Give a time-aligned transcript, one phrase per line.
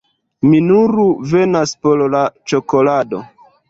[0.47, 0.95] Mi nur
[1.35, 3.27] venas por la ĉokolado